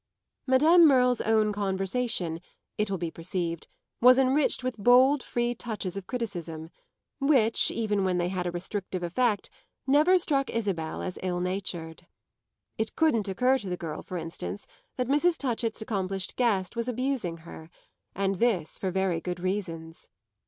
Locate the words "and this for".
18.15-18.89